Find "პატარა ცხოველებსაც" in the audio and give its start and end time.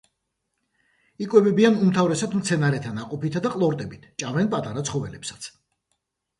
4.57-5.55